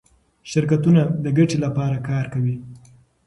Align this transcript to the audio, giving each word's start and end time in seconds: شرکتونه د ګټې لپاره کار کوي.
شرکتونه 0.51 1.01
د 1.23 1.25
ګټې 1.37 1.57
لپاره 1.65 1.97
کار 2.09 2.25
کوي. 2.33 2.55